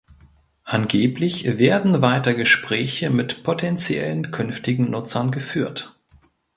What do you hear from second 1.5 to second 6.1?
werden weiter Gespräche mit potenziellen künftigen Nutzern geführt.